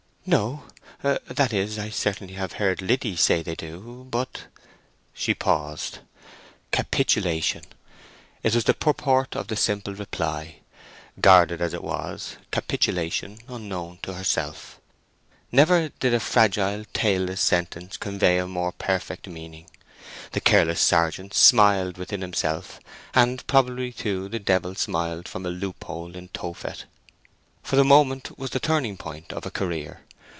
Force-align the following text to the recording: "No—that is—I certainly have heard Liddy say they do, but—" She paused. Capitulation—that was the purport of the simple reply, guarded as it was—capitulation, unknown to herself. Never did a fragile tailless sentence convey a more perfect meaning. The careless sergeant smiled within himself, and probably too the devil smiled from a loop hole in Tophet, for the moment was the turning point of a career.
"No—that 0.23 1.51
is—I 1.51 1.89
certainly 1.89 2.35
have 2.35 2.53
heard 2.53 2.79
Liddy 2.79 3.15
say 3.15 3.41
they 3.41 3.55
do, 3.55 4.05
but—" 4.11 4.43
She 5.15 5.33
paused. 5.33 5.97
Capitulation—that 6.71 8.53
was 8.53 8.65
the 8.65 8.75
purport 8.75 9.35
of 9.35 9.47
the 9.47 9.55
simple 9.55 9.95
reply, 9.95 10.57
guarded 11.19 11.59
as 11.59 11.73
it 11.73 11.83
was—capitulation, 11.83 13.39
unknown 13.47 13.97
to 14.03 14.13
herself. 14.13 14.79
Never 15.51 15.89
did 15.99 16.13
a 16.13 16.19
fragile 16.19 16.85
tailless 16.93 17.41
sentence 17.41 17.97
convey 17.97 18.37
a 18.37 18.45
more 18.45 18.73
perfect 18.73 19.25
meaning. 19.27 19.65
The 20.33 20.39
careless 20.39 20.81
sergeant 20.81 21.33
smiled 21.33 21.97
within 21.97 22.21
himself, 22.21 22.79
and 23.15 23.45
probably 23.47 23.91
too 23.91 24.29
the 24.29 24.37
devil 24.39 24.75
smiled 24.75 25.27
from 25.27 25.47
a 25.47 25.49
loop 25.49 25.83
hole 25.85 26.15
in 26.15 26.27
Tophet, 26.27 26.85
for 27.63 27.75
the 27.75 27.83
moment 27.83 28.37
was 28.37 28.51
the 28.51 28.59
turning 28.59 28.97
point 28.97 29.33
of 29.33 29.47
a 29.47 29.51
career. 29.51 30.01